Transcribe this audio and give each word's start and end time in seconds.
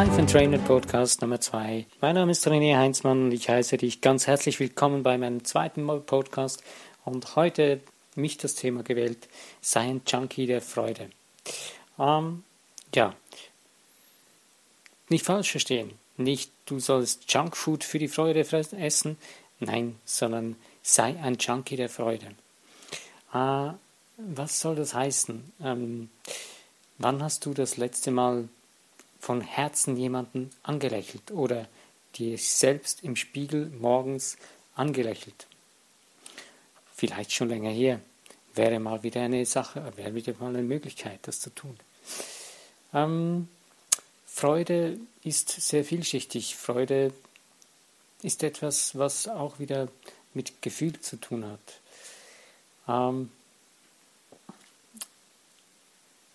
Life 0.00 0.18
and 0.18 0.30
Trainer 0.30 0.56
Podcast 0.56 1.20
Nummer 1.20 1.42
2. 1.42 1.84
Mein 2.00 2.14
Name 2.14 2.32
ist 2.32 2.48
René 2.48 2.74
Heinzmann 2.74 3.24
und 3.24 3.32
ich 3.32 3.50
heiße 3.50 3.76
dich 3.76 4.00
ganz 4.00 4.26
herzlich 4.26 4.58
willkommen 4.58 5.02
bei 5.02 5.18
meinem 5.18 5.44
zweiten 5.44 5.86
Podcast 5.86 6.62
und 7.04 7.36
heute 7.36 7.82
mich 8.14 8.38
das 8.38 8.54
Thema 8.54 8.82
gewählt, 8.82 9.28
sei 9.60 9.80
ein 9.80 10.00
Junkie 10.06 10.46
der 10.46 10.62
Freude. 10.62 11.10
Ähm, 11.98 12.44
ja, 12.94 13.14
nicht 15.10 15.26
falsch 15.26 15.50
verstehen, 15.50 15.92
nicht 16.16 16.50
du 16.64 16.78
sollst 16.78 17.30
Junkfood 17.30 17.84
für 17.84 17.98
die 17.98 18.08
Freude 18.08 18.40
essen, 18.40 19.18
nein, 19.58 19.96
sondern 20.06 20.56
sei 20.82 21.14
ein 21.22 21.36
Junkie 21.36 21.76
der 21.76 21.90
Freude. 21.90 22.28
Äh, 23.34 23.72
was 24.16 24.60
soll 24.60 24.76
das 24.76 24.94
heißen? 24.94 25.52
Ähm, 25.62 26.08
wann 26.96 27.22
hast 27.22 27.44
du 27.44 27.52
das 27.52 27.76
letzte 27.76 28.10
Mal 28.10 28.48
von 29.20 29.40
Herzen 29.40 29.96
jemanden 29.96 30.50
angelächelt 30.62 31.30
oder 31.30 31.68
dir 32.16 32.36
selbst 32.38 33.04
im 33.04 33.16
Spiegel 33.16 33.66
morgens 33.78 34.36
angelächelt? 34.74 35.46
Vielleicht 36.94 37.32
schon 37.32 37.48
länger 37.48 37.70
her. 37.70 38.00
Wäre 38.54 38.80
mal 38.80 39.02
wieder 39.02 39.22
eine 39.22 39.46
Sache, 39.46 39.92
wäre 39.96 40.14
wieder 40.14 40.34
mal 40.40 40.48
eine 40.48 40.62
Möglichkeit, 40.62 41.20
das 41.22 41.40
zu 41.40 41.50
tun. 41.50 41.78
Ähm, 42.92 43.48
Freude 44.26 44.98
ist 45.22 45.48
sehr 45.50 45.84
vielschichtig. 45.84 46.56
Freude 46.56 47.12
ist 48.22 48.42
etwas, 48.42 48.98
was 48.98 49.28
auch 49.28 49.58
wieder 49.58 49.88
mit 50.34 50.62
Gefühl 50.62 50.98
zu 51.00 51.16
tun 51.16 51.44
hat. 51.44 51.80
Ähm, 52.88 53.30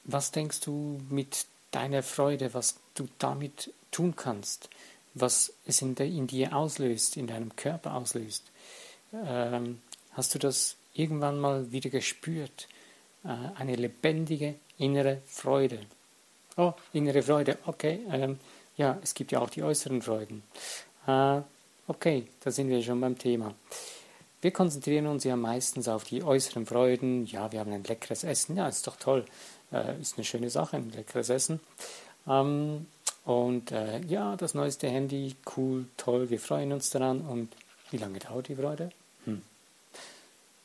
was 0.04 0.32
denkst 0.32 0.62
du 0.62 1.02
mit 1.10 1.46
deiner 1.76 2.04
Freude, 2.04 2.54
was 2.54 2.78
du 2.94 3.08
damit 3.20 3.72
tun 3.92 4.16
kannst, 4.16 4.70
was 5.14 5.54
es 5.66 5.82
in, 5.82 5.96
der, 5.96 6.08
in 6.08 6.28
dir 6.28 6.56
auslöst, 6.56 7.18
in 7.18 7.28
deinem 7.28 7.56
Körper 7.56 7.96
auslöst? 7.96 8.44
Ähm, 9.14 9.82
hast 10.14 10.34
du 10.34 10.40
das 10.40 10.78
irgendwann 10.94 11.40
mal 11.40 11.72
wieder 11.72 11.90
gespürt? 11.90 12.68
Äh, 13.24 13.36
eine 13.56 13.76
lebendige 13.76 14.56
innere 14.78 15.22
Freude. 15.28 15.80
Oh, 16.58 16.74
innere 16.94 17.22
Freude, 17.22 17.58
okay. 17.66 18.00
Ähm, 18.10 18.40
ja, 18.78 18.98
es 19.04 19.14
gibt 19.14 19.32
ja 19.32 19.40
auch 19.40 19.50
die 19.50 19.64
äußeren 19.64 20.02
Freuden. 20.02 20.44
Äh, 21.08 21.42
okay, 21.88 22.28
da 22.42 22.52
sind 22.52 22.70
wir 22.70 22.82
schon 22.82 23.02
beim 23.02 23.18
Thema. 23.18 23.54
Wir 24.42 24.52
konzentrieren 24.52 25.08
uns 25.08 25.24
ja 25.24 25.36
meistens 25.36 25.88
auf 25.88 26.04
die 26.04 26.24
äußeren 26.24 26.66
Freuden. 26.66 27.26
Ja, 27.26 27.52
wir 27.52 27.60
haben 27.60 27.72
ein 27.72 27.84
leckeres 27.84 28.24
Essen. 28.24 28.56
Ja, 28.56 28.68
ist 28.68 28.86
doch 28.86 28.96
toll. 28.98 29.26
Äh, 29.76 30.00
ist 30.00 30.18
eine 30.18 30.24
schöne 30.24 30.50
Sache, 30.50 30.78
ein 30.78 30.90
leckeres 30.92 31.30
Essen. 31.30 31.60
Ähm, 32.28 32.86
und 33.26 33.72
äh, 33.72 34.00
ja, 34.06 34.36
das 34.38 34.54
neueste 34.54 34.88
Handy, 34.88 35.36
cool, 35.58 35.86
toll, 35.98 36.30
wir 36.30 36.40
freuen 36.40 36.72
uns 36.72 36.90
daran. 36.92 37.22
Und 37.22 37.50
wie 37.92 37.98
lange 37.98 38.20
dauert 38.20 38.48
die 38.48 38.56
Freude? 38.56 38.92
Hm. 39.26 39.42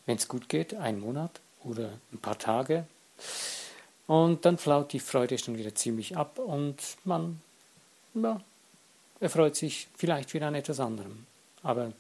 Wenn 0.07 0.17
es 0.17 0.29
gut 0.29 0.49
geht, 0.49 0.75
ein 0.75 1.01
Monat 1.01 1.41
oder 1.65 1.91
ein 2.13 2.19
paar 2.19 2.39
Tage. 2.39 2.87
Und 4.07 4.45
dann 4.45 4.59
flaut 4.59 4.93
die 4.93 5.01
Freude 5.01 5.39
schon 5.39 5.57
wieder 5.57 5.75
ziemlich 5.75 6.17
ab 6.17 6.39
und 6.39 6.77
man 7.05 7.41
ja, 8.15 8.41
erfreut 9.21 9.57
sich 9.57 9.89
vielleicht 9.97 10.35
wieder 10.35 10.49
an 10.49 10.55
etwas 10.55 10.81
anderem. 10.81 11.27
Aber 11.63 11.93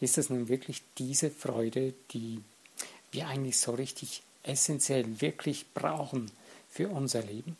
ist 0.00 0.18
es 0.18 0.30
nun 0.30 0.48
wirklich 0.48 0.82
diese 0.96 1.30
Freude, 1.30 1.94
die 2.12 2.42
wir 3.10 3.28
eigentlich 3.28 3.58
so 3.58 3.72
richtig 3.72 4.22
essentiell 4.44 5.20
wirklich 5.20 5.66
brauchen 5.74 6.30
für 6.70 6.88
unser 6.88 7.22
Leben 7.22 7.56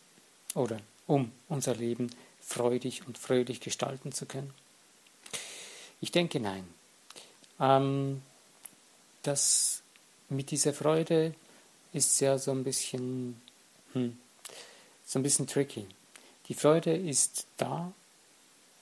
oder 0.54 0.80
um 1.06 1.32
unser 1.48 1.74
Leben 1.74 2.10
freudig 2.40 3.06
und 3.06 3.18
fröhlich 3.18 3.60
gestalten 3.60 4.12
zu 4.12 4.26
können? 4.26 4.52
Ich 6.00 6.12
denke 6.12 6.40
nein. 6.40 6.66
Ähm, 7.60 8.22
das 9.22 9.82
mit 10.28 10.50
dieser 10.50 10.72
Freude 10.72 11.34
ist 11.92 12.20
ja 12.20 12.38
so 12.38 12.50
ein 12.52 12.64
bisschen, 12.64 13.40
hm, 13.92 14.18
so 15.06 15.18
ein 15.18 15.22
bisschen 15.22 15.46
tricky. 15.46 15.86
Die 16.48 16.54
Freude 16.54 16.96
ist 16.96 17.46
da 17.56 17.92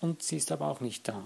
und 0.01 0.23
sie 0.23 0.37
ist 0.37 0.53
aber 0.53 0.69
auch 0.69 0.81
nicht 0.81 1.09
da. 1.09 1.23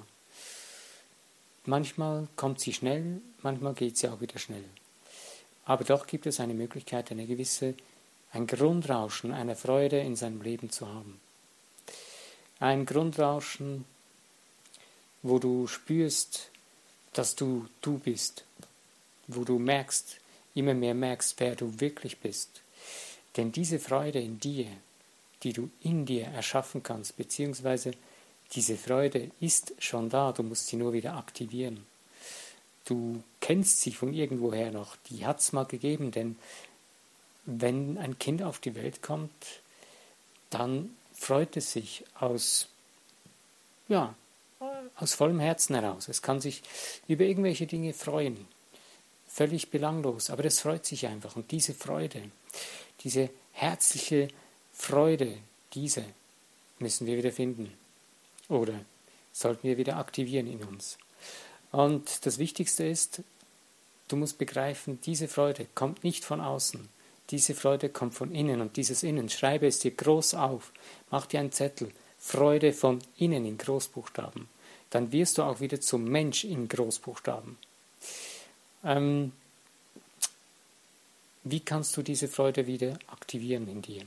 Manchmal 1.66 2.28
kommt 2.36 2.60
sie 2.60 2.72
schnell, 2.72 3.20
manchmal 3.42 3.74
geht 3.74 3.98
sie 3.98 4.08
auch 4.08 4.20
wieder 4.20 4.38
schnell. 4.38 4.64
Aber 5.64 5.84
doch 5.84 6.06
gibt 6.06 6.26
es 6.26 6.40
eine 6.40 6.54
Möglichkeit, 6.54 7.10
eine 7.10 7.26
gewisse, 7.26 7.74
ein 8.32 8.46
Grundrauschen 8.46 9.32
einer 9.32 9.56
Freude 9.56 10.00
in 10.00 10.16
seinem 10.16 10.42
Leben 10.42 10.70
zu 10.70 10.88
haben. 10.88 11.20
Ein 12.58 12.86
Grundrauschen, 12.86 13.84
wo 15.22 15.38
du 15.38 15.66
spürst, 15.66 16.50
dass 17.12 17.34
du 17.34 17.66
du 17.80 17.98
bist, 17.98 18.44
wo 19.26 19.44
du 19.44 19.58
merkst, 19.58 20.18
immer 20.54 20.74
mehr 20.74 20.94
merkst, 20.94 21.38
wer 21.38 21.56
du 21.56 21.80
wirklich 21.80 22.18
bist. 22.18 22.62
Denn 23.36 23.52
diese 23.52 23.78
Freude 23.78 24.20
in 24.20 24.38
dir, 24.40 24.66
die 25.42 25.52
du 25.52 25.70
in 25.82 26.06
dir 26.06 26.26
erschaffen 26.26 26.82
kannst, 26.82 27.16
beziehungsweise 27.16 27.92
diese 28.52 28.76
Freude 28.76 29.30
ist 29.40 29.72
schon 29.78 30.10
da, 30.10 30.32
du 30.32 30.42
musst 30.42 30.66
sie 30.66 30.76
nur 30.76 30.92
wieder 30.92 31.14
aktivieren. 31.14 31.86
Du 32.84 33.22
kennst 33.40 33.80
sie 33.80 33.92
von 33.92 34.12
irgendwoher 34.12 34.72
noch, 34.72 34.96
die 35.08 35.24
hat 35.24 35.40
es 35.40 35.52
mal 35.52 35.64
gegeben, 35.64 36.10
denn 36.10 36.36
wenn 37.44 37.98
ein 37.98 38.18
Kind 38.18 38.42
auf 38.42 38.58
die 38.58 38.74
Welt 38.74 39.02
kommt, 39.02 39.32
dann 40.50 40.94
freut 41.12 41.56
es 41.56 41.72
sich 41.72 42.04
aus, 42.18 42.68
ja, 43.88 44.14
aus 44.96 45.14
vollem 45.14 45.40
Herzen 45.40 45.74
heraus. 45.74 46.08
Es 46.08 46.22
kann 46.22 46.40
sich 46.40 46.62
über 47.08 47.24
irgendwelche 47.24 47.66
Dinge 47.66 47.92
freuen, 47.92 48.46
völlig 49.26 49.70
belanglos, 49.70 50.30
aber 50.30 50.44
es 50.44 50.60
freut 50.60 50.84
sich 50.84 51.06
einfach. 51.06 51.36
Und 51.36 51.50
diese 51.50 51.74
Freude, 51.74 52.30
diese 53.00 53.30
herzliche 53.52 54.28
Freude, 54.72 55.38
diese 55.72 56.04
müssen 56.78 57.06
wir 57.06 57.16
wieder 57.16 57.32
finden 57.32 57.72
oder 58.48 58.74
sollten 59.32 59.68
wir 59.68 59.78
wieder 59.78 59.96
aktivieren 59.96 60.46
in 60.46 60.62
uns. 60.64 60.98
Und 61.72 62.26
das 62.26 62.38
Wichtigste 62.38 62.84
ist, 62.84 63.22
du 64.08 64.16
musst 64.16 64.38
begreifen, 64.38 65.00
diese 65.02 65.28
Freude 65.28 65.66
kommt 65.74 66.02
nicht 66.02 66.24
von 66.24 66.40
außen. 66.40 66.88
Diese 67.30 67.54
Freude 67.54 67.88
kommt 67.88 68.14
von 68.14 68.34
innen 68.34 68.60
und 68.60 68.76
dieses 68.76 69.02
Innen, 69.02 69.28
schreibe 69.28 69.66
es 69.66 69.78
dir 69.78 69.92
groß 69.92 70.34
auf, 70.34 70.72
mach 71.10 71.26
dir 71.26 71.40
einen 71.40 71.52
Zettel, 71.52 71.92
Freude 72.18 72.72
von 72.72 73.00
innen 73.16 73.44
in 73.46 73.56
Großbuchstaben. 73.56 74.48
Dann 74.90 75.12
wirst 75.12 75.38
du 75.38 75.42
auch 75.42 75.60
wieder 75.60 75.80
zum 75.80 76.04
Mensch 76.04 76.44
in 76.44 76.68
Großbuchstaben. 76.68 77.56
Ähm, 78.84 79.32
wie 81.44 81.60
kannst 81.60 81.96
du 81.96 82.02
diese 82.02 82.28
Freude 82.28 82.66
wieder 82.66 82.98
aktivieren 83.06 83.68
in 83.68 83.82
dir? 83.82 84.04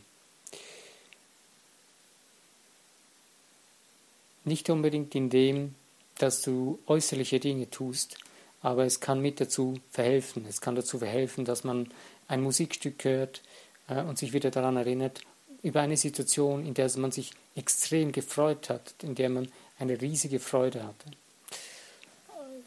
Nicht 4.43 4.69
unbedingt 4.69 5.15
in 5.15 5.29
dem, 5.29 5.75
dass 6.17 6.41
du 6.41 6.79
äußerliche 6.85 7.39
Dinge 7.39 7.69
tust, 7.69 8.17
aber 8.63 8.85
es 8.85 9.01
kann 9.01 9.21
mit 9.21 9.39
dazu 9.39 9.79
verhelfen. 9.91 10.45
Es 10.49 10.61
kann 10.61 10.75
dazu 10.75 10.97
verhelfen, 10.97 11.45
dass 11.45 11.63
man 11.63 11.91
ein 12.27 12.41
Musikstück 12.41 13.03
hört 13.03 13.43
äh, 13.87 14.01
und 14.01 14.17
sich 14.17 14.33
wieder 14.33 14.49
daran 14.49 14.77
erinnert, 14.77 15.21
über 15.61 15.81
eine 15.81 15.97
Situation, 15.97 16.65
in 16.65 16.73
der 16.73 16.89
man 16.97 17.11
sich 17.11 17.31
extrem 17.55 18.11
gefreut 18.11 18.69
hat, 18.69 18.95
in 19.03 19.15
der 19.15 19.29
man 19.29 19.49
eine 19.77 20.01
riesige 20.01 20.39
Freude 20.39 20.83
hatte. 20.83 21.11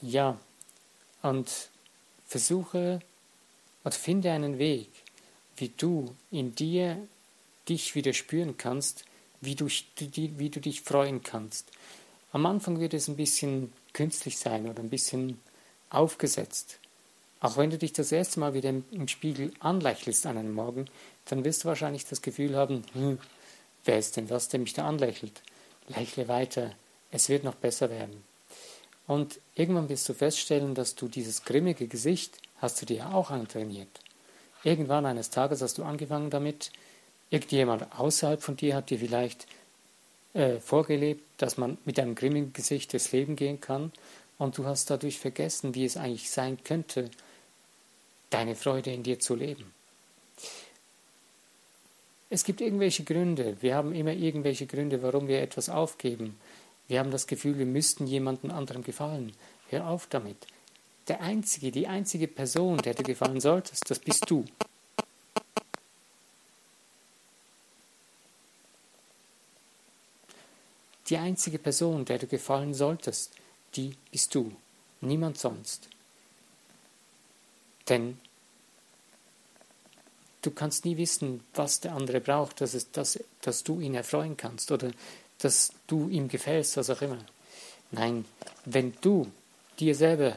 Ja, 0.02 0.38
und 1.22 1.50
versuche 2.26 3.00
oder 3.82 3.96
finde 3.96 4.30
einen 4.32 4.58
Weg, 4.58 4.88
wie 5.56 5.70
du 5.76 6.14
in 6.30 6.54
dir 6.54 6.98
dich 7.68 7.94
wieder 7.94 8.12
spüren 8.12 8.56
kannst, 8.58 9.04
wie 9.40 9.54
du, 9.54 9.66
wie 9.66 10.50
du 10.50 10.60
dich 10.60 10.82
freuen 10.82 11.22
kannst. 11.22 11.70
Am 12.32 12.44
Anfang 12.44 12.80
wird 12.80 12.94
es 12.94 13.08
ein 13.08 13.16
bisschen 13.16 13.72
künstlich 13.92 14.38
sein 14.38 14.68
oder 14.68 14.80
ein 14.80 14.90
bisschen 14.90 15.40
aufgesetzt. 15.96 16.78
Auch 17.40 17.56
wenn 17.56 17.70
du 17.70 17.78
dich 17.78 17.92
das 17.92 18.12
erste 18.12 18.40
Mal 18.40 18.54
wieder 18.54 18.70
im 18.70 19.08
Spiegel 19.08 19.52
anlächelst 19.60 20.26
an 20.26 20.38
einem 20.38 20.54
Morgen, 20.54 20.86
dann 21.26 21.44
wirst 21.44 21.64
du 21.64 21.68
wahrscheinlich 21.68 22.06
das 22.06 22.22
Gefühl 22.22 22.56
haben, 22.56 22.82
hm, 22.92 23.18
wer 23.84 23.98
ist 23.98 24.16
denn 24.16 24.26
das, 24.26 24.48
der 24.48 24.60
mich 24.60 24.72
da 24.72 24.86
anlächelt? 24.86 25.42
Lächle 25.88 26.28
weiter, 26.28 26.72
es 27.10 27.28
wird 27.28 27.44
noch 27.44 27.54
besser 27.54 27.90
werden. 27.90 28.24
Und 29.06 29.38
irgendwann 29.54 29.88
wirst 29.88 30.08
du 30.08 30.14
feststellen, 30.14 30.74
dass 30.74 30.94
du 30.94 31.08
dieses 31.08 31.44
grimmige 31.44 31.86
Gesicht 31.86 32.38
hast 32.58 32.80
du 32.80 32.86
dir 32.86 33.14
auch 33.14 33.30
antrainiert. 33.30 34.00
Irgendwann 34.64 35.06
eines 35.06 35.30
Tages 35.30 35.62
hast 35.62 35.78
du 35.78 35.84
angefangen 35.84 36.30
damit, 36.30 36.72
Irgendjemand 37.30 37.98
außerhalb 37.98 38.40
von 38.40 38.56
dir 38.56 38.76
hat 38.76 38.90
dir 38.90 38.98
vielleicht 38.98 39.46
äh, 40.34 40.60
vorgelebt, 40.60 41.24
dass 41.38 41.58
man 41.58 41.76
mit 41.84 41.98
einem 41.98 42.14
grimmigen 42.14 42.52
Gesicht 42.52 42.92
durchs 42.92 43.12
Leben 43.12 43.36
gehen 43.36 43.60
kann 43.60 43.92
und 44.38 44.58
du 44.58 44.66
hast 44.66 44.90
dadurch 44.90 45.18
vergessen, 45.18 45.74
wie 45.74 45.84
es 45.84 45.96
eigentlich 45.96 46.30
sein 46.30 46.62
könnte, 46.62 47.10
deine 48.30 48.54
Freude 48.54 48.92
in 48.92 49.02
dir 49.02 49.18
zu 49.18 49.34
leben. 49.34 49.72
es 52.28 52.44
gibt 52.44 52.60
irgendwelche 52.60 53.04
Gründe. 53.04 53.56
Wir 53.60 53.76
haben 53.76 53.94
immer 53.94 54.12
irgendwelche 54.12 54.66
Gründe, 54.66 55.02
warum 55.02 55.28
wir 55.28 55.40
etwas 55.40 55.68
aufgeben. 55.68 56.38
Wir 56.88 57.00
haben 57.00 57.10
das 57.10 57.26
Gefühl, 57.26 57.58
wir 57.58 57.66
müssten 57.66 58.06
jemandem 58.06 58.50
anderem 58.50 58.82
gefallen. 58.82 59.32
Hör 59.70 59.88
auf 59.88 60.06
damit. 60.08 60.46
Der 61.08 61.20
einzige, 61.20 61.70
die 61.70 61.86
einzige 61.86 62.26
Person, 62.26 62.78
der 62.78 62.94
du 62.94 63.02
gefallen 63.04 63.40
solltest, 63.40 63.88
das 63.88 63.98
bist 63.98 64.28
du. 64.28 64.44
Die 71.08 71.16
einzige 71.16 71.58
Person, 71.58 72.04
der 72.04 72.18
du 72.18 72.26
gefallen 72.26 72.74
solltest, 72.74 73.32
die 73.74 73.96
bist 74.10 74.34
du, 74.34 74.52
niemand 75.00 75.38
sonst. 75.38 75.88
Denn 77.88 78.18
du 80.42 80.50
kannst 80.50 80.84
nie 80.84 80.96
wissen, 80.96 81.42
was 81.54 81.80
der 81.80 81.94
andere 81.94 82.20
braucht, 82.20 82.60
dass, 82.60 82.74
es, 82.74 82.90
dass, 82.90 83.18
dass 83.42 83.64
du 83.64 83.80
ihn 83.80 83.94
erfreuen 83.94 84.36
kannst 84.36 84.70
oder 84.72 84.90
dass 85.38 85.72
du 85.86 86.08
ihm 86.08 86.28
gefällst, 86.28 86.76
was 86.76 86.90
auch 86.90 87.02
immer. 87.02 87.18
Nein, 87.90 88.24
wenn 88.64 88.94
du 89.00 89.30
dir 89.78 89.94
selber, 89.94 90.36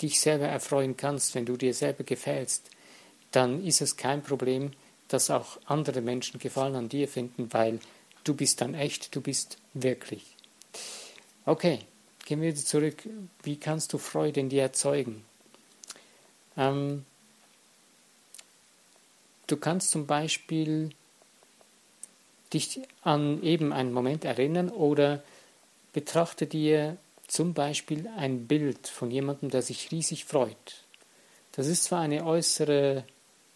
dich 0.00 0.20
selber 0.20 0.46
erfreuen 0.46 0.96
kannst, 0.96 1.34
wenn 1.34 1.46
du 1.46 1.56
dir 1.56 1.74
selber 1.74 2.04
gefällst, 2.04 2.70
dann 3.32 3.64
ist 3.64 3.80
es 3.80 3.96
kein 3.96 4.22
Problem, 4.22 4.72
dass 5.08 5.30
auch 5.30 5.58
andere 5.64 6.00
Menschen 6.00 6.38
Gefallen 6.38 6.76
an 6.76 6.88
dir 6.88 7.08
finden, 7.08 7.52
weil 7.52 7.80
du 8.24 8.34
bist 8.34 8.60
dann 8.60 8.74
echt, 8.74 9.14
du 9.14 9.20
bist 9.20 9.56
wirklich. 9.74 10.24
Okay, 11.44 11.80
gehen 12.28 12.42
wir 12.42 12.54
zurück. 12.54 13.08
Wie 13.42 13.56
kannst 13.56 13.94
du 13.94 13.98
Freude 13.98 14.40
in 14.40 14.50
dir 14.50 14.60
erzeugen? 14.60 15.24
Ähm, 16.58 17.06
du 19.46 19.56
kannst 19.56 19.90
zum 19.90 20.06
Beispiel 20.06 20.90
dich 22.52 22.80
an 23.02 23.42
eben 23.42 23.72
einen 23.72 23.94
Moment 23.94 24.26
erinnern 24.26 24.68
oder 24.68 25.22
betrachte 25.94 26.46
dir 26.46 26.98
zum 27.26 27.54
Beispiel 27.54 28.06
ein 28.18 28.46
Bild 28.46 28.88
von 28.88 29.10
jemandem, 29.10 29.48
der 29.48 29.62
sich 29.62 29.90
riesig 29.90 30.26
freut. 30.26 30.84
Das 31.52 31.66
ist 31.66 31.84
zwar 31.84 32.00
eine 32.00 32.26
äußere 32.26 33.04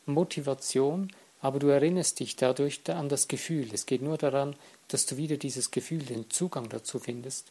Motivation, 0.06 1.12
aber 1.42 1.58
du 1.58 1.68
erinnerst 1.68 2.20
dich 2.20 2.36
dadurch 2.36 2.80
an 2.88 3.10
das 3.10 3.28
Gefühl. 3.28 3.68
Es 3.74 3.84
geht 3.84 4.00
nur 4.00 4.16
daran, 4.16 4.56
dass 4.88 5.04
du 5.04 5.18
wieder 5.18 5.36
dieses 5.36 5.70
Gefühl, 5.70 6.04
den 6.04 6.30
Zugang 6.30 6.70
dazu 6.70 6.98
findest. 6.98 7.50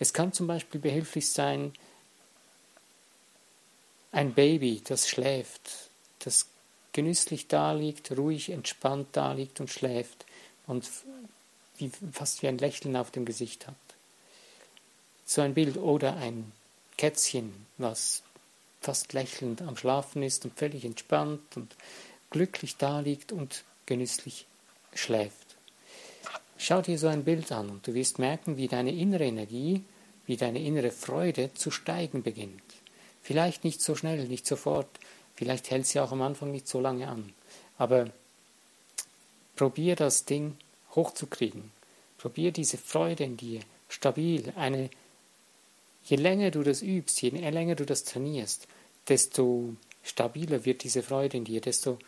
Es 0.00 0.12
kann 0.12 0.32
zum 0.32 0.46
Beispiel 0.48 0.80
behilflich 0.80 1.30
sein, 1.30 1.72
ein 4.12 4.32
Baby, 4.34 4.82
das 4.82 5.08
schläft, 5.08 5.90
das 6.20 6.46
genüsslich 6.92 7.46
daliegt, 7.46 8.10
ruhig, 8.16 8.50
entspannt 8.50 9.08
daliegt 9.12 9.60
und 9.60 9.70
schläft 9.70 10.26
und 10.66 10.88
wie, 11.76 11.92
fast 12.12 12.42
wie 12.42 12.48
ein 12.48 12.58
Lächeln 12.58 12.96
auf 12.96 13.10
dem 13.10 13.24
Gesicht 13.24 13.68
hat. 13.68 13.76
So 15.24 15.42
ein 15.42 15.54
Bild 15.54 15.76
oder 15.76 16.16
ein 16.16 16.50
Kätzchen, 16.96 17.66
was 17.78 18.22
fast 18.80 19.12
lächelnd 19.12 19.62
am 19.62 19.76
Schlafen 19.76 20.22
ist 20.22 20.44
und 20.44 20.58
völlig 20.58 20.84
entspannt 20.84 21.56
und 21.56 21.76
glücklich 22.30 22.76
daliegt 22.76 23.32
und 23.32 23.64
genüsslich 23.86 24.46
schläft. 24.94 25.49
Schau 26.62 26.82
dir 26.82 26.98
so 26.98 27.08
ein 27.08 27.24
Bild 27.24 27.50
an 27.52 27.70
und 27.70 27.86
du 27.86 27.94
wirst 27.94 28.18
merken, 28.18 28.58
wie 28.58 28.68
deine 28.68 28.92
innere 28.92 29.24
Energie, 29.24 29.82
wie 30.26 30.36
deine 30.36 30.60
innere 30.62 30.90
Freude 30.90 31.54
zu 31.54 31.70
steigen 31.70 32.22
beginnt. 32.22 32.62
Vielleicht 33.22 33.64
nicht 33.64 33.80
so 33.80 33.94
schnell, 33.94 34.28
nicht 34.28 34.46
sofort, 34.46 34.86
vielleicht 35.36 35.70
hält 35.70 35.86
sie 35.86 36.00
auch 36.00 36.12
am 36.12 36.20
Anfang 36.20 36.50
nicht 36.50 36.68
so 36.68 36.78
lange 36.78 37.08
an, 37.08 37.32
aber 37.78 38.10
probier 39.56 39.96
das 39.96 40.26
Ding 40.26 40.58
hochzukriegen. 40.94 41.70
Probier 42.18 42.52
diese 42.52 42.76
Freude 42.76 43.24
in 43.24 43.38
dir 43.38 43.60
stabil. 43.88 44.52
Eine, 44.54 44.90
je 46.04 46.18
länger 46.18 46.50
du 46.50 46.62
das 46.62 46.82
übst, 46.82 47.22
je 47.22 47.30
länger 47.30 47.74
du 47.74 47.86
das 47.86 48.04
trainierst, 48.04 48.68
desto 49.08 49.76
stabiler 50.02 50.66
wird 50.66 50.84
diese 50.84 51.02
Freude 51.02 51.38
in 51.38 51.46
dir, 51.46 51.62
desto 51.62 51.98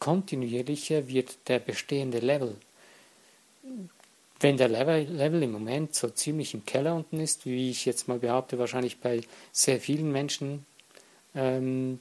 kontinuierlicher 0.00 1.06
wird 1.06 1.36
der 1.46 1.60
bestehende 1.60 2.18
Level. 2.18 2.56
Wenn 4.40 4.56
der 4.56 4.68
Level, 4.68 5.04
Level 5.04 5.42
im 5.42 5.52
Moment 5.52 5.94
so 5.94 6.08
ziemlich 6.08 6.52
im 6.52 6.66
Keller 6.66 6.94
unten 6.94 7.20
ist, 7.20 7.46
wie 7.46 7.70
ich 7.70 7.86
jetzt 7.86 8.06
mal 8.06 8.18
behaupte, 8.18 8.58
wahrscheinlich 8.58 9.00
bei 9.00 9.22
sehr 9.50 9.80
vielen 9.80 10.12
Menschen, 10.12 10.66
ähm, 11.34 12.00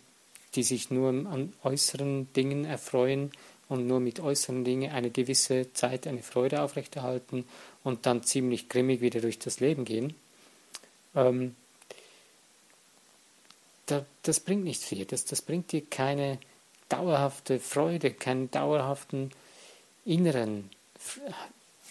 die 0.55 0.63
sich 0.63 0.91
nur 0.91 1.09
an 1.09 1.53
äußeren 1.63 2.31
Dingen 2.33 2.65
erfreuen 2.65 3.31
und 3.69 3.87
nur 3.87 3.99
mit 3.99 4.19
äußeren 4.19 4.63
Dingen 4.63 4.91
eine 4.91 5.09
gewisse 5.09 5.71
Zeit 5.73 6.07
eine 6.07 6.23
Freude 6.23 6.61
aufrechterhalten 6.61 7.45
und 7.83 8.05
dann 8.05 8.23
ziemlich 8.23 8.69
grimmig 8.69 9.01
wieder 9.01 9.21
durch 9.21 9.39
das 9.39 9.59
Leben 9.59 9.85
gehen, 9.85 10.13
ähm, 11.15 11.55
da, 13.85 14.05
das 14.23 14.39
bringt 14.39 14.63
nichts 14.63 14.85
viel. 14.85 15.05
Das, 15.05 15.25
das 15.25 15.41
bringt 15.41 15.71
dir 15.71 15.85
keine 15.85 16.39
dauerhafte 16.89 17.59
Freude, 17.59 18.11
keinen 18.11 18.51
dauerhaften 18.51 19.31
inneren, 20.05 20.69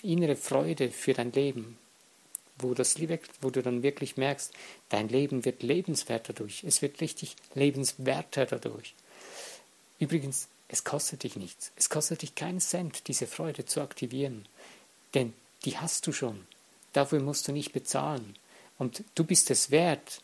innere 0.02 0.36
Freude 0.36 0.90
für 0.90 1.14
dein 1.14 1.32
Leben, 1.32 1.78
wo, 2.58 2.74
das, 2.74 2.96
wo 3.40 3.50
du 3.50 3.62
dann 3.62 3.82
wirklich 3.82 4.16
merkst, 4.16 4.52
dein 4.88 5.08
Leben 5.08 5.44
wird 5.44 5.62
lebenswerter 5.62 6.32
dadurch. 6.32 6.64
Es 6.64 6.82
wird 6.82 7.00
richtig 7.00 7.36
lebenswerter 7.54 8.46
dadurch. 8.46 8.94
Übrigens, 9.98 10.48
es 10.68 10.84
kostet 10.84 11.22
dich 11.22 11.36
nichts. 11.36 11.72
Es 11.76 11.88
kostet 11.88 12.22
dich 12.22 12.34
keinen 12.34 12.60
Cent, 12.60 13.08
diese 13.08 13.26
Freude 13.26 13.64
zu 13.64 13.80
aktivieren. 13.80 14.46
Denn 15.14 15.32
die 15.64 15.78
hast 15.78 16.06
du 16.06 16.12
schon. 16.12 16.46
Dafür 16.92 17.20
musst 17.20 17.48
du 17.48 17.52
nicht 17.52 17.72
bezahlen. 17.72 18.36
Und 18.78 19.04
du 19.14 19.24
bist 19.24 19.50
es 19.50 19.70
wert, 19.70 20.20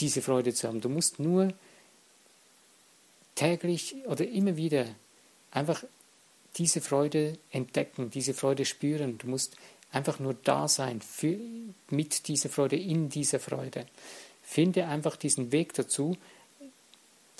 diese 0.00 0.22
Freude 0.22 0.54
zu 0.54 0.68
haben. 0.68 0.80
Du 0.80 0.88
musst 0.88 1.18
nur 1.18 1.52
täglich 3.34 3.96
oder 4.06 4.26
immer 4.26 4.56
wieder 4.56 4.86
einfach 5.50 5.84
diese 6.56 6.80
Freude 6.80 7.38
entdecken, 7.50 8.10
diese 8.10 8.34
Freude 8.34 8.64
spüren. 8.64 9.18
Du 9.18 9.28
musst 9.28 9.56
einfach 9.90 10.18
nur 10.18 10.34
da 10.34 10.68
sein 10.68 11.00
für, 11.00 11.38
mit 11.90 12.28
dieser 12.28 12.48
Freude, 12.48 12.76
in 12.76 13.08
dieser 13.08 13.40
Freude. 13.40 13.86
Finde 14.42 14.86
einfach 14.86 15.16
diesen 15.16 15.52
Weg 15.52 15.74
dazu. 15.74 16.16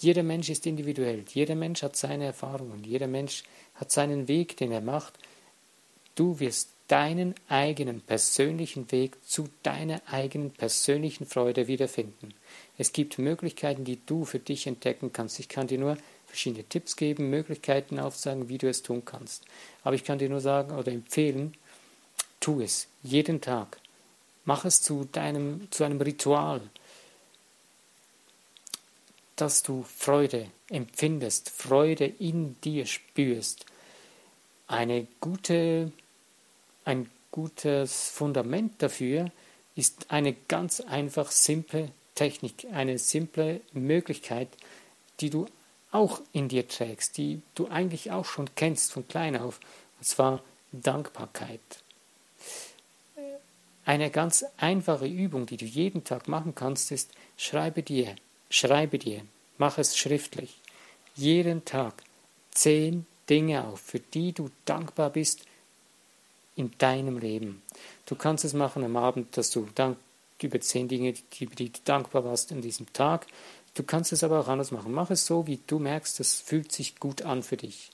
Jeder 0.00 0.22
Mensch 0.22 0.48
ist 0.48 0.66
individuell, 0.66 1.24
jeder 1.32 1.54
Mensch 1.54 1.82
hat 1.82 1.96
seine 1.96 2.24
Erfahrungen, 2.24 2.82
jeder 2.82 3.06
Mensch 3.06 3.44
hat 3.74 3.92
seinen 3.92 4.26
Weg, 4.26 4.56
den 4.56 4.72
er 4.72 4.80
macht. 4.80 5.14
Du 6.14 6.40
wirst 6.40 6.70
deinen 6.88 7.34
eigenen 7.48 8.00
persönlichen 8.00 8.90
Weg 8.92 9.16
zu 9.24 9.48
deiner 9.62 10.02
eigenen 10.06 10.50
persönlichen 10.50 11.24
Freude 11.24 11.66
wiederfinden. 11.68 12.34
Es 12.76 12.92
gibt 12.92 13.18
Möglichkeiten, 13.18 13.84
die 13.84 13.98
du 14.04 14.24
für 14.24 14.40
dich 14.40 14.66
entdecken 14.66 15.12
kannst. 15.12 15.38
Ich 15.38 15.48
kann 15.48 15.68
dir 15.68 15.78
nur 15.78 15.96
verschiedene 16.32 16.64
Tipps 16.64 16.96
geben, 16.96 17.28
Möglichkeiten 17.28 18.00
aufzeigen, 18.00 18.48
wie 18.48 18.56
du 18.56 18.66
es 18.66 18.82
tun 18.82 19.04
kannst. 19.04 19.44
Aber 19.84 19.94
ich 19.94 20.02
kann 20.02 20.18
dir 20.18 20.30
nur 20.30 20.40
sagen 20.40 20.74
oder 20.74 20.90
empfehlen, 20.90 21.54
tu 22.40 22.62
es 22.62 22.88
jeden 23.02 23.42
Tag. 23.42 23.78
Mach 24.46 24.64
es 24.64 24.80
zu 24.80 25.04
deinem 25.12 25.70
zu 25.70 25.84
einem 25.84 26.00
Ritual, 26.00 26.62
dass 29.36 29.62
du 29.62 29.82
Freude 29.82 30.50
empfindest, 30.70 31.50
Freude 31.50 32.06
in 32.06 32.58
dir 32.62 32.86
spürst. 32.86 33.66
Eine 34.66 35.06
gute, 35.20 35.92
ein 36.86 37.10
gutes 37.30 38.08
Fundament 38.08 38.82
dafür 38.82 39.30
ist 39.76 40.10
eine 40.10 40.32
ganz 40.48 40.80
einfach 40.80 41.30
simple 41.30 41.90
Technik, 42.14 42.66
eine 42.72 42.98
simple 42.98 43.60
Möglichkeit, 43.74 44.48
die 45.20 45.28
du 45.28 45.46
auch 45.92 46.20
in 46.32 46.48
dir 46.48 46.66
trägst, 46.66 47.16
die 47.18 47.42
du 47.54 47.68
eigentlich 47.68 48.10
auch 48.10 48.24
schon 48.24 48.48
kennst 48.56 48.92
von 48.92 49.06
klein 49.06 49.36
auf, 49.36 49.60
und 49.98 50.04
zwar 50.04 50.42
Dankbarkeit. 50.72 51.60
Eine 53.84 54.10
ganz 54.10 54.44
einfache 54.56 55.06
Übung, 55.06 55.46
die 55.46 55.56
du 55.56 55.64
jeden 55.64 56.04
Tag 56.04 56.28
machen 56.28 56.54
kannst, 56.54 56.92
ist, 56.92 57.10
schreibe 57.36 57.82
dir, 57.82 58.14
schreibe 58.48 58.98
dir, 58.98 59.22
mach 59.58 59.78
es 59.78 59.96
schriftlich, 59.96 60.60
jeden 61.14 61.64
Tag 61.64 62.02
zehn 62.52 63.06
Dinge 63.28 63.66
auf, 63.66 63.80
für 63.80 64.00
die 64.00 64.32
du 64.32 64.50
dankbar 64.64 65.10
bist 65.10 65.44
in 66.56 66.70
deinem 66.78 67.18
Leben. 67.18 67.62
Du 68.06 68.14
kannst 68.14 68.44
es 68.44 68.52
machen 68.52 68.84
am 68.84 68.96
Abend, 68.96 69.36
dass 69.36 69.50
du 69.50 69.68
dank 69.74 69.96
über 70.40 70.60
zehn 70.60 70.88
Dinge, 70.88 71.12
die, 71.12 71.46
die 71.46 71.70
du 71.70 71.78
dankbar 71.84 72.24
warst 72.24 72.52
an 72.52 72.60
diesem 72.60 72.92
Tag. 72.92 73.26
Du 73.74 73.82
kannst 73.82 74.12
es 74.12 74.22
aber 74.22 74.40
auch 74.40 74.48
anders 74.48 74.70
machen. 74.70 74.92
Mach 74.92 75.10
es 75.10 75.26
so, 75.26 75.46
wie 75.46 75.60
du 75.66 75.78
merkst, 75.78 76.20
das 76.20 76.40
fühlt 76.40 76.72
sich 76.72 77.00
gut 77.00 77.22
an 77.22 77.42
für 77.42 77.56
dich. 77.56 77.90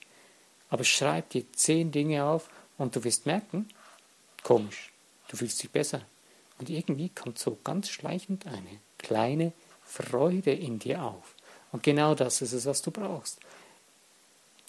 Aber 0.71 0.85
schreib 0.85 1.31
dir 1.31 1.51
zehn 1.53 1.93
Dinge 1.93 2.25
auf 2.25 2.51
und 2.77 2.97
du 2.97 3.05
wirst 3.05 3.27
merken, 3.27 3.69
komisch, 4.43 4.93
du 5.29 5.37
fühlst 5.37 5.63
dich 5.63 5.71
besser. 5.71 6.03
Und 6.59 6.69
irgendwie 6.69 7.09
kommt 7.09 7.39
so 7.39 7.59
ganz 7.63 7.89
schleichend 7.89 8.47
eine 8.47 8.81
kleine 8.99 9.53
Freude 9.85 10.53
in 10.53 10.79
dir 10.79 11.03
auf. 11.03 11.35
Und 11.71 11.83
genau 11.83 12.15
das 12.15 12.43
ist 12.43 12.53
es, 12.53 12.67
was 12.67 12.83
du 12.83 12.91
brauchst. 12.91 13.39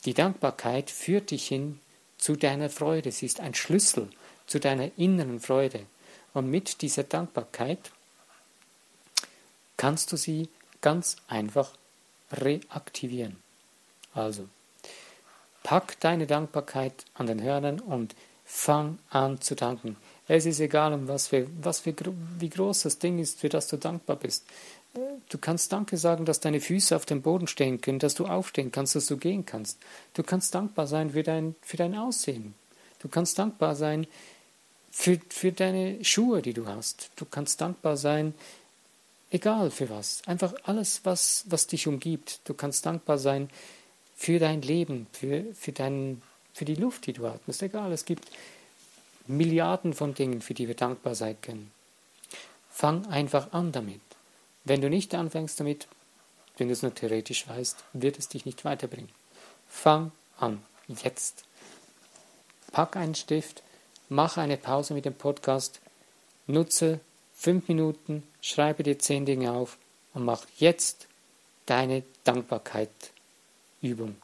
Die 0.05 0.13
Dankbarkeit 0.13 0.89
führt 0.91 1.31
dich 1.31 1.47
hin 1.47 1.79
zu 2.17 2.35
deiner 2.35 2.69
Freude. 2.69 3.11
Sie 3.11 3.25
ist 3.25 3.39
ein 3.39 3.55
Schlüssel 3.55 4.09
zu 4.45 4.59
deiner 4.59 4.91
inneren 4.97 5.39
Freude. 5.39 5.85
Und 6.33 6.49
mit 6.49 6.81
dieser 6.81 7.03
Dankbarkeit 7.03 7.91
kannst 9.75 10.11
du 10.11 10.17
sie 10.17 10.49
ganz 10.81 11.17
einfach 11.27 11.71
reaktivieren. 12.31 13.37
Also, 14.13 14.47
pack 15.63 15.99
deine 15.99 16.27
Dankbarkeit 16.27 17.05
an 17.13 17.27
den 17.27 17.41
Hörnern 17.41 17.79
und 17.79 18.15
fang 18.45 18.97
an 19.09 19.41
zu 19.41 19.55
danken. 19.55 19.95
Es 20.27 20.45
ist 20.45 20.59
egal, 20.59 20.93
um 20.93 21.07
was 21.07 21.27
für, 21.27 21.47
was 21.61 21.79
für, 21.79 21.93
wie 22.39 22.49
groß 22.49 22.83
das 22.83 22.99
Ding 22.99 23.19
ist, 23.19 23.39
für 23.39 23.49
das 23.49 23.67
du 23.67 23.77
dankbar 23.77 24.15
bist. 24.15 24.45
Du 25.29 25.37
kannst 25.37 25.71
Danke 25.71 25.97
sagen, 25.97 26.25
dass 26.25 26.39
deine 26.39 26.59
Füße 26.59 26.95
auf 26.95 27.05
dem 27.05 27.21
Boden 27.21 27.47
stehen 27.47 27.79
können, 27.79 27.99
dass 27.99 28.15
du 28.15 28.25
aufstehen 28.25 28.71
kannst, 28.71 28.95
dass 28.95 29.05
du 29.05 29.17
gehen 29.17 29.45
kannst. 29.45 29.77
Du 30.13 30.23
kannst 30.23 30.55
dankbar 30.55 30.87
sein 30.87 31.11
für 31.11 31.23
dein, 31.23 31.55
für 31.61 31.77
dein 31.77 31.95
Aussehen. 31.95 32.55
Du 32.99 33.07
kannst 33.07 33.37
dankbar 33.37 33.75
sein 33.75 34.07
für, 34.91 35.19
für 35.29 35.51
deine 35.51 36.03
Schuhe, 36.03 36.41
die 36.41 36.53
du 36.53 36.67
hast. 36.67 37.11
Du 37.15 37.25
kannst 37.25 37.61
dankbar 37.61 37.97
sein, 37.97 38.33
egal 39.31 39.71
für 39.71 39.89
was. 39.89 40.21
Einfach 40.25 40.53
alles, 40.63 41.01
was, 41.03 41.45
was 41.47 41.67
dich 41.67 41.87
umgibt. 41.87 42.41
Du 42.45 42.53
kannst 42.53 42.85
dankbar 42.85 43.17
sein 43.17 43.49
für 44.15 44.39
dein 44.39 44.61
Leben, 44.61 45.07
für, 45.11 45.45
für, 45.53 45.71
dein, 45.71 46.21
für 46.53 46.65
die 46.65 46.75
Luft, 46.75 47.05
die 47.05 47.13
du 47.13 47.27
atmest. 47.27 47.63
Egal, 47.63 47.91
es 47.91 48.05
gibt 48.05 48.29
Milliarden 49.27 49.93
von 49.93 50.13
Dingen, 50.13 50.41
für 50.41 50.53
die 50.53 50.67
wir 50.67 50.75
dankbar 50.75 51.15
sein 51.15 51.37
können. 51.41 51.71
Fang 52.69 53.05
einfach 53.07 53.53
an 53.53 53.71
damit. 53.71 54.01
Wenn 54.65 54.81
du 54.81 54.89
nicht 54.89 55.13
anfängst 55.13 55.59
damit, 55.59 55.87
wenn 56.57 56.67
du 56.67 56.73
es 56.73 56.81
nur 56.81 56.93
theoretisch 56.93 57.47
weißt, 57.47 57.77
wird 57.93 58.19
es 58.19 58.27
dich 58.27 58.45
nicht 58.45 58.65
weiterbringen. 58.65 59.09
Fang 59.67 60.11
an, 60.37 60.61
jetzt. 60.87 61.45
Pack 62.71 62.95
einen 62.97 63.15
Stift, 63.15 63.63
mach 64.09 64.37
eine 64.37 64.57
Pause 64.57 64.93
mit 64.93 65.05
dem 65.05 65.13
Podcast, 65.13 65.79
nutze 66.47 66.99
fünf 67.39 67.67
Minuten, 67.69 68.23
schreibe 68.41 68.83
dir 68.83 68.99
zehn 68.99 69.25
Dinge 69.25 69.53
auf 69.53 69.77
und 70.13 70.25
mach 70.25 70.45
jetzt 70.57 71.07
deine 71.65 72.03
Dankbarkeit-Übung 72.25 74.17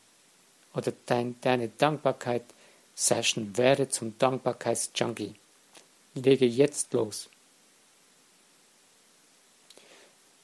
oder 0.73 0.91
dein, 1.05 1.39
deine 1.39 1.69
Dankbarkeit-Session. 1.69 3.55
Werde 3.57 3.87
zum 3.87 4.17
Dankbarkeits-Junkie. 4.19 5.33
Lege 6.15 6.45
jetzt 6.45 6.91
los. 6.93 7.29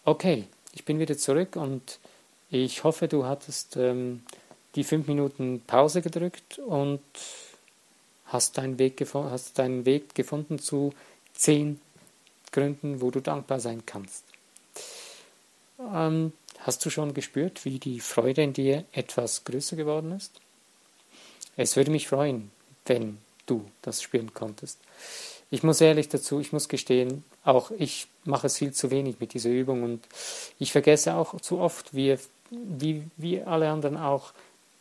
Okay, 0.05 0.47
ich 0.73 0.85
bin 0.85 0.99
wieder 0.99 1.17
zurück 1.17 1.57
und 1.57 1.99
ich 2.49 2.85
hoffe, 2.85 3.09
du 3.09 3.25
hattest 3.25 3.75
ähm, 3.75 4.23
die 4.75 4.85
fünf 4.85 5.07
Minuten 5.07 5.61
Pause 5.67 6.01
gedrückt 6.01 6.59
und 6.59 7.01
hast 8.27 8.57
deinen, 8.57 8.79
Weg 8.79 9.05
hast 9.13 9.59
deinen 9.59 9.85
Weg 9.85 10.15
gefunden 10.15 10.57
zu 10.57 10.93
zehn 11.33 11.81
Gründen, 12.51 13.01
wo 13.01 13.11
du 13.11 13.21
dankbar 13.21 13.59
sein 13.59 13.85
kannst. 13.85 14.23
Ähm, 15.79 16.33
hast 16.59 16.85
du 16.85 16.89
schon 16.89 17.13
gespürt, 17.13 17.65
wie 17.65 17.79
die 17.79 17.99
Freude 17.99 18.43
in 18.43 18.53
dir 18.53 18.85
etwas 18.91 19.43
größer 19.43 19.75
geworden 19.75 20.11
ist? 20.11 20.31
Es 21.57 21.75
würde 21.75 21.91
mich 21.91 22.07
freuen, 22.07 22.51
wenn 22.85 23.17
du 23.45 23.65
das 23.81 24.01
spüren 24.01 24.33
konntest. 24.33 24.79
Ich 25.49 25.63
muss 25.63 25.81
ehrlich 25.81 26.07
dazu, 26.07 26.39
ich 26.39 26.53
muss 26.53 26.69
gestehen, 26.69 27.25
auch 27.43 27.71
ich 27.71 28.07
mache 28.23 28.47
es 28.47 28.57
viel 28.57 28.71
zu 28.71 28.89
wenig 28.89 29.19
mit 29.19 29.33
dieser 29.33 29.49
Übung 29.49 29.83
und 29.83 30.07
ich 30.59 30.71
vergesse 30.71 31.15
auch 31.15 31.39
zu 31.41 31.59
oft, 31.59 31.93
wie, 31.93 32.17
wie, 32.49 33.03
wie 33.17 33.41
alle 33.41 33.69
anderen 33.69 33.97
auch, 33.97 34.31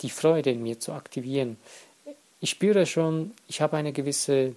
die 0.02 0.10
Freude 0.10 0.50
in 0.50 0.62
mir 0.62 0.78
zu 0.78 0.92
aktivieren. 0.92 1.56
Ich 2.40 2.50
spüre 2.50 2.86
schon, 2.86 3.32
ich 3.48 3.60
habe 3.60 3.76
eine 3.76 3.92
gewisse 3.92 4.54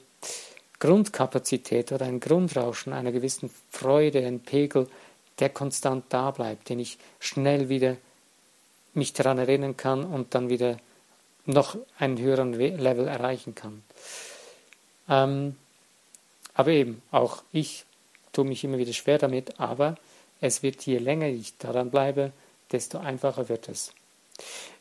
Grundkapazität 0.83 1.93
oder 1.93 2.05
ein 2.05 2.19
Grundrauschen 2.19 2.91
einer 2.91 3.13
gewissen 3.13 3.49
Freude, 3.69 4.27
ein 4.27 4.41
Pegel, 4.41 4.89
der 5.39 5.47
konstant 5.47 6.03
da 6.09 6.31
bleibt, 6.31 6.67
den 6.67 6.79
ich 6.79 6.97
schnell 7.21 7.69
wieder 7.69 7.95
mich 8.93 9.13
daran 9.13 9.37
erinnern 9.37 9.77
kann 9.77 10.03
und 10.03 10.35
dann 10.35 10.49
wieder 10.49 10.75
noch 11.45 11.77
einen 11.97 12.19
höheren 12.19 12.51
Level 12.51 13.07
erreichen 13.07 13.55
kann. 13.55 13.81
Ähm, 15.07 15.55
aber 16.53 16.71
eben, 16.71 17.01
auch 17.11 17.43
ich 17.53 17.85
tue 18.33 18.43
mich 18.43 18.65
immer 18.65 18.77
wieder 18.77 18.91
schwer 18.91 19.19
damit, 19.19 19.61
aber 19.61 19.95
es 20.41 20.63
wird, 20.63 20.85
je 20.85 20.97
länger 20.97 21.27
ich 21.27 21.57
daran 21.59 21.91
bleibe, 21.91 22.33
desto 22.73 22.97
einfacher 22.97 23.47
wird 23.47 23.69
es. 23.69 23.93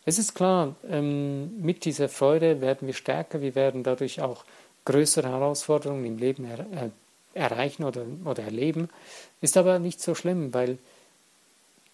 Es 0.05 0.19
ist 0.19 0.35
klar, 0.35 0.75
ähm, 0.91 1.63
mit 1.63 1.85
dieser 1.85 2.09
Freude 2.09 2.61
werden 2.61 2.89
wir 2.89 2.95
stärker, 2.95 3.41
wir 3.41 3.55
werden 3.55 3.85
dadurch 3.85 4.21
auch 4.21 4.45
größere 4.85 5.29
Herausforderungen 5.29 6.05
im 6.05 6.19
Leben 6.19 6.45
er, 6.45 6.61
äh, 6.61 6.91
erreichen 7.35 7.85
oder, 7.85 8.05
oder 8.25 8.43
erleben. 8.43 8.89
Ist 9.41 9.57
aber 9.57 9.79
nicht 9.79 10.01
so 10.01 10.15
schlimm, 10.15 10.53
weil 10.55 10.79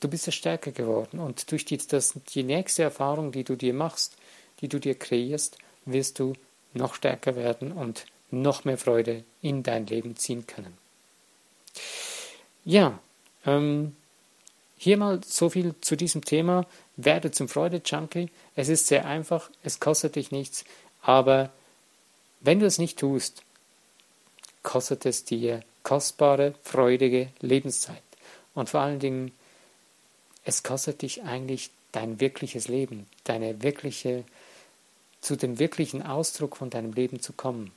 du 0.01 0.09
bist 0.09 0.27
ja 0.27 0.33
stärker 0.33 0.73
geworden 0.73 1.19
und 1.19 1.51
durch 1.51 1.65
die, 1.65 1.79
das, 1.79 2.15
die 2.35 2.43
nächste 2.43 2.83
Erfahrung, 2.83 3.33
die 3.33 3.45
du 3.45 3.57
dir 3.57 3.75
machst, 3.75 4.17
die 4.61 4.69
du 4.69 4.79
dir 4.79 4.95
kreierst, 4.95 5.59
wirst 5.85 6.19
du 6.19 6.35
noch 6.75 6.95
stärker 6.95 7.37
werden 7.37 7.73
und 7.73 8.07
noch 8.31 8.65
mehr 8.65 8.79
Freude 8.79 9.25
in 9.41 9.63
dein 9.63 9.87
Leben 9.87 10.17
ziehen 10.17 10.47
können. 10.47 10.77
Ja, 12.65 12.99
ähm, 13.47 13.97
hier 14.77 14.97
mal 14.97 15.21
so 15.25 15.49
viel 15.51 15.75
zu 15.81 15.97
diesem 15.97 16.25
Thema. 16.25 16.67
Werde 16.97 17.31
zum 17.31 17.49
Freude-Junkie. 17.49 18.31
Es 18.55 18.69
ist 18.69 18.87
sehr 18.87 19.07
einfach, 19.07 19.51
es 19.63 19.81
kostet 19.81 20.17
dich 20.17 20.31
nichts, 20.31 20.65
aber 21.01 21.51
wenn 22.41 22.61
du 22.61 22.67
es 22.67 22.79
nicht 22.79 22.99
tust, 22.99 23.43
kostet 24.63 25.07
es 25.07 25.25
dir 25.25 25.63
kostbare, 25.83 26.55
freudige 26.63 27.31
Lebenszeit. 27.41 28.03
Und 28.55 28.69
vor 28.69 28.81
allen 28.81 28.99
Dingen, 28.99 29.33
es 30.45 30.63
kostet 30.63 31.03
dich 31.03 31.23
eigentlich 31.23 31.71
dein 31.93 32.21
wirkliches 32.21 32.69
Leben, 32.69 33.07
deine 33.25 33.63
wirkliche, 33.63 34.25
zu 35.21 35.37
dem 35.37 35.59
wirklichen 35.59 36.03
Ausdruck 36.03 36.57
von 36.57 36.71
deinem 36.71 36.93
Leben 36.93 37.21
zu 37.21 37.33
kommen. 37.33 37.73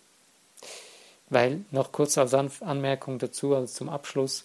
Weil, 1.29 1.61
noch 1.71 1.91
kurz 1.91 2.17
als 2.17 2.33
Anmerkung 2.33 3.19
dazu, 3.19 3.55
als 3.55 3.73
zum 3.73 3.87
Abschluss, 3.87 4.43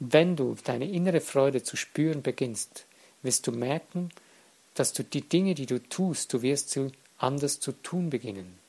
wenn 0.00 0.34
du 0.34 0.56
deine 0.64 0.90
innere 0.90 1.20
Freude 1.20 1.62
zu 1.62 1.76
spüren 1.76 2.22
beginnst, 2.22 2.86
wirst 3.22 3.46
du 3.46 3.52
merken, 3.52 4.10
dass 4.74 4.92
du 4.92 5.04
die 5.04 5.22
Dinge, 5.22 5.54
die 5.54 5.66
du 5.66 5.78
tust, 5.78 6.32
du 6.32 6.42
wirst 6.42 6.70
sie 6.70 6.90
anders 7.18 7.60
zu 7.60 7.70
tun 7.70 8.10
beginnen. 8.10 8.63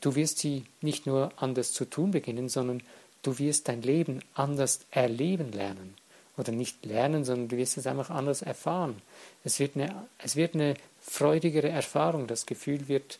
Du 0.00 0.14
wirst 0.14 0.38
sie 0.38 0.64
nicht 0.80 1.06
nur 1.06 1.32
anders 1.36 1.72
zu 1.72 1.84
tun 1.84 2.12
beginnen, 2.12 2.48
sondern 2.48 2.82
du 3.22 3.38
wirst 3.38 3.68
dein 3.68 3.82
Leben 3.82 4.20
anders 4.34 4.80
erleben 4.90 5.52
lernen. 5.52 5.94
Oder 6.36 6.52
nicht 6.52 6.84
lernen, 6.86 7.24
sondern 7.24 7.48
du 7.48 7.56
wirst 7.56 7.76
es 7.76 7.86
einfach 7.86 8.10
anders 8.10 8.42
erfahren. 8.42 9.02
Es 9.44 9.58
wird 9.58 9.76
eine, 9.76 10.06
es 10.18 10.36
wird 10.36 10.54
eine 10.54 10.74
freudigere 11.00 11.68
Erfahrung. 11.68 12.26
Das 12.26 12.46
Gefühl 12.46 12.88
wird 12.88 13.18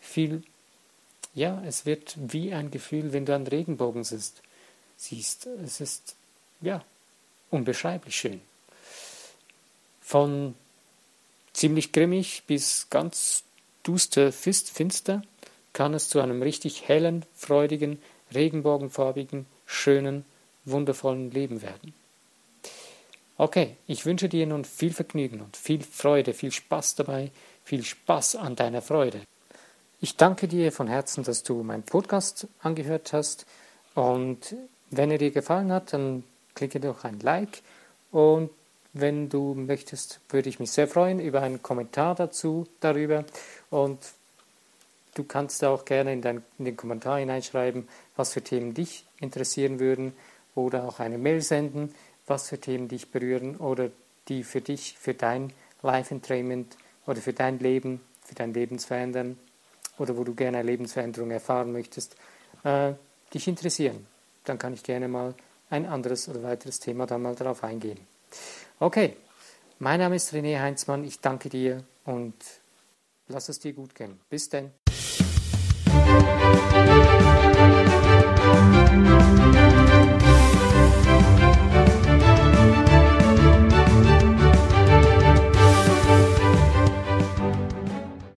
viel 0.00 0.42
ja, 1.34 1.62
es 1.64 1.86
wird 1.86 2.16
wie 2.18 2.52
ein 2.52 2.70
Gefühl, 2.70 3.12
wenn 3.12 3.24
du 3.24 3.34
einen 3.34 3.46
Regenbogen 3.46 4.04
siehst. 4.04 4.42
siehst. 4.96 5.46
Es 5.46 5.80
ist, 5.80 6.16
ja, 6.60 6.84
unbeschreiblich 7.50 8.16
schön. 8.16 8.40
Von 10.00 10.54
ziemlich 11.52 11.92
grimmig 11.92 12.42
bis 12.46 12.88
ganz 12.90 13.44
duster, 13.82 14.32
finster 14.32 15.22
kann 15.72 15.94
es 15.94 16.08
zu 16.08 16.20
einem 16.20 16.42
richtig 16.42 16.88
hellen, 16.88 17.24
freudigen, 17.34 18.00
regenbogenfarbigen, 18.34 19.46
schönen, 19.66 20.24
wundervollen 20.64 21.30
Leben 21.30 21.62
werden. 21.62 21.94
Okay, 23.36 23.76
ich 23.86 24.04
wünsche 24.04 24.28
dir 24.28 24.46
nun 24.46 24.64
viel 24.64 24.92
Vergnügen 24.92 25.40
und 25.40 25.56
viel 25.56 25.82
Freude, 25.82 26.34
viel 26.34 26.52
Spaß 26.52 26.96
dabei, 26.96 27.30
viel 27.64 27.82
Spaß 27.84 28.36
an 28.36 28.54
deiner 28.54 28.82
Freude. 28.82 29.22
Ich 30.02 30.16
danke 30.16 30.48
dir 30.48 30.72
von 30.72 30.88
Herzen, 30.88 31.24
dass 31.24 31.42
du 31.42 31.62
meinen 31.62 31.82
Podcast 31.82 32.46
angehört 32.62 33.12
hast. 33.12 33.46
Und 33.94 34.56
wenn 34.90 35.10
er 35.10 35.18
dir 35.18 35.30
gefallen 35.30 35.72
hat, 35.72 35.92
dann 35.92 36.24
klicke 36.54 36.80
doch 36.80 37.04
ein 37.04 37.20
Like. 37.20 37.62
Und 38.10 38.50
wenn 38.92 39.28
du 39.28 39.54
möchtest, 39.54 40.20
würde 40.28 40.48
ich 40.48 40.58
mich 40.58 40.72
sehr 40.72 40.88
freuen 40.88 41.20
über 41.20 41.42
einen 41.42 41.62
Kommentar 41.62 42.14
dazu, 42.14 42.66
darüber. 42.80 43.24
Und 43.70 43.98
du 45.14 45.24
kannst 45.24 45.64
auch 45.64 45.84
gerne 45.84 46.12
in, 46.12 46.22
dein, 46.22 46.42
in 46.58 46.64
den 46.64 46.76
Kommentar 46.76 47.18
hineinschreiben, 47.18 47.88
was 48.16 48.32
für 48.32 48.42
Themen 48.42 48.74
dich 48.74 49.04
interessieren 49.18 49.80
würden. 49.80 50.12
Oder 50.54 50.84
auch 50.84 50.98
eine 50.98 51.16
Mail 51.16 51.42
senden, 51.42 51.94
was 52.26 52.48
für 52.48 52.58
Themen 52.58 52.88
dich 52.88 53.10
berühren 53.10 53.56
oder 53.56 53.90
die 54.28 54.44
für 54.44 54.60
dich, 54.60 54.96
für 54.98 55.14
dein 55.14 55.52
Life 55.82 56.14
Entrainment 56.14 56.76
oder 57.06 57.20
für 57.20 57.32
dein 57.32 57.58
Leben, 57.58 58.00
für 58.24 58.34
dein 58.34 58.52
Lebensverändern 58.52 59.38
oder 59.98 60.16
wo 60.16 60.24
du 60.24 60.34
gerne 60.34 60.58
eine 60.58 60.70
Lebensveränderung 60.70 61.30
erfahren 61.30 61.72
möchtest, 61.72 62.16
äh, 62.64 62.94
dich 63.34 63.48
interessieren. 63.48 64.06
Dann 64.44 64.58
kann 64.58 64.72
ich 64.72 64.82
gerne 64.82 65.08
mal 65.08 65.34
ein 65.68 65.86
anderes 65.86 66.28
oder 66.28 66.42
weiteres 66.42 66.80
Thema 66.80 67.06
dann 67.06 67.22
mal 67.22 67.34
darauf 67.34 67.62
eingehen. 67.64 68.00
Okay, 68.78 69.16
mein 69.78 70.00
Name 70.00 70.16
ist 70.16 70.32
René 70.32 70.60
Heinzmann, 70.60 71.04
ich 71.04 71.20
danke 71.20 71.48
dir 71.48 71.84
und 72.04 72.34
lass 73.28 73.48
es 73.48 73.58
dir 73.58 73.72
gut 73.72 73.94
gehen. 73.94 74.20
Bis 74.28 74.48
denn. 74.48 74.72